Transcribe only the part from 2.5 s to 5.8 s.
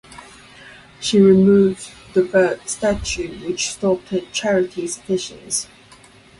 statue which stopped Charity's visions.